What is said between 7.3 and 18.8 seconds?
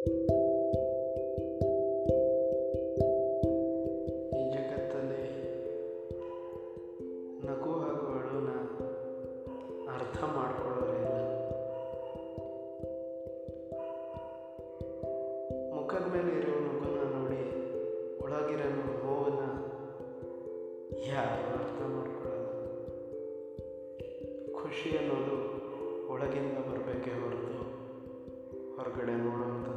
ನಗು ಹಾಗೂ ಅಳುನ ಅರ್ಥ ಮಾಡ್ಕೊಳ್ಳೋರೇ ಮುಖದ ಮೇಲೆ ಇರೋ ನಗುನ ನೋಡಿ ಒಳಗಿರೋ